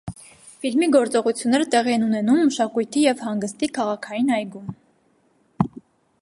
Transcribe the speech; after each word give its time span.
Ֆիլմի 0.61 0.87
գործողությունները 0.93 1.67
տեղի 1.75 1.93
են 1.97 2.05
ունենում 2.05 2.41
մշակույթի 2.47 3.05
և 3.09 3.21
հանգստի 3.27 3.71
քաղաքային 3.77 4.35
այգում։ 4.39 4.75